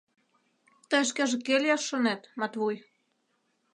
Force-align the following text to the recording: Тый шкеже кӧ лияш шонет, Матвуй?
Тый 0.89 1.03
шкеже 1.09 1.37
кӧ 1.45 1.55
лияш 1.61 1.83
шонет, 1.89 2.21
Матвуй? 2.39 2.75